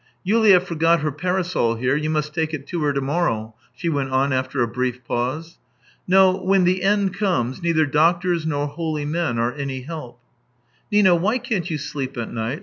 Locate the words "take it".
2.33-2.65